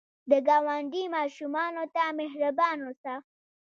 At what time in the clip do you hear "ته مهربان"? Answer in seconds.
1.95-2.77